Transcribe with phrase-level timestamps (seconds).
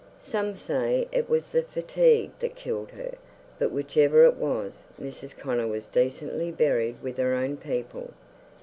[0.17, 3.19] Some say it was the fatigue that killed her,
[3.59, 5.37] but whichever it was, Mrs.
[5.37, 8.11] Connor was decently buried with her own people.